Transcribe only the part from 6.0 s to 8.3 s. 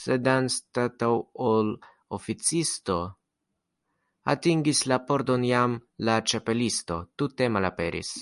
la Ĉapelisto tute malaperis.